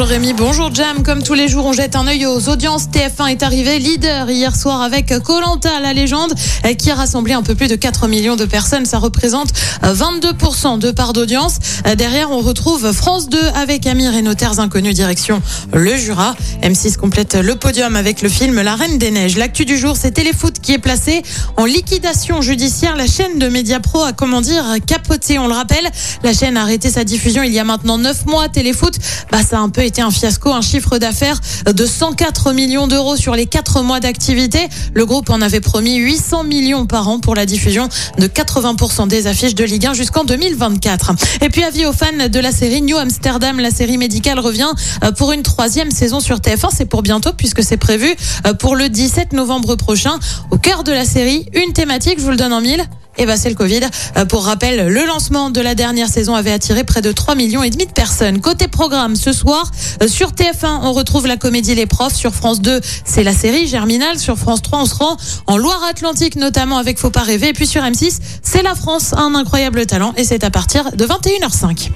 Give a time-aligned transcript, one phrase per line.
[0.00, 1.02] Rémi, bonjour Jam.
[1.04, 2.86] Comme tous les jours, on jette un œil aux audiences.
[2.88, 6.34] TF1 est arrivé leader hier soir avec Colanta, la légende,
[6.78, 8.84] qui a rassemblé un peu plus de 4 millions de personnes.
[8.84, 9.52] Ça représente
[9.82, 11.58] 22% de part d'audience.
[11.96, 15.40] Derrière, on retrouve France 2 avec Amir et Notaires Inconnus direction
[15.72, 16.34] le Jura.
[16.62, 19.36] M6 complète le podium avec le film La Reine des Neiges.
[19.36, 21.22] L'actu du jour, c'est Téléfoot qui est placé
[21.56, 22.96] en liquidation judiciaire.
[22.96, 25.38] La chaîne de Mediapro a, comment dire, capoté.
[25.38, 25.88] On le rappelle,
[26.24, 28.48] la chaîne a arrêté sa diffusion il y a maintenant 9 mois.
[28.48, 28.94] Téléfoot,
[29.30, 33.16] bah, ça a un peu été un fiasco, un chiffre d'affaires de 104 millions d'euros
[33.16, 34.68] sur les 4 mois d'activité.
[34.94, 39.26] Le groupe en avait promis 800 millions par an pour la diffusion de 80% des
[39.26, 41.12] affiches de Ligue 1 jusqu'en 2024.
[41.42, 44.70] Et puis avis aux fans de la série New Amsterdam, la série médicale revient
[45.04, 46.68] euh, pour une troisième saison sur TF1.
[46.72, 48.14] C'est pour bientôt puisque c'est prévu
[48.46, 50.18] euh, pour le 17 novembre prochain.
[50.50, 52.86] Au cœur de la série, une thématique, je vous le donne en mille.
[53.18, 53.80] Et ben c'est le Covid.
[54.16, 57.62] Euh, Pour rappel, le lancement de la dernière saison avait attiré près de 3 millions
[57.62, 58.40] et demi de personnes.
[58.40, 59.70] Côté programme, ce soir,
[60.02, 62.14] euh, sur TF1, on retrouve la comédie Les Profs.
[62.14, 64.18] Sur France 2, c'est la série Germinal.
[64.18, 67.48] Sur France 3, on se rend en Loire-Atlantique, notamment avec Faut pas rêver.
[67.48, 70.14] Et puis sur M6, c'est la France, un incroyable talent.
[70.16, 71.90] Et c'est à partir de 21h05.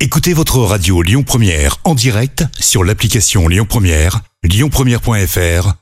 [0.00, 5.81] Écoutez votre radio Lyon Première en direct sur l'application Lyon Première, lyonpremière.fr